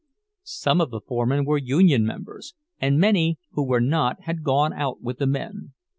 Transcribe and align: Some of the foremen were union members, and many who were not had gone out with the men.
Some 0.41 0.81
of 0.81 0.89
the 0.89 0.99
foremen 0.99 1.45
were 1.45 1.59
union 1.59 2.07
members, 2.07 2.55
and 2.79 2.97
many 2.99 3.37
who 3.51 3.63
were 3.63 3.79
not 3.79 4.21
had 4.23 4.41
gone 4.43 4.73
out 4.73 4.99
with 5.03 5.19
the 5.19 5.27
men. 5.27 5.73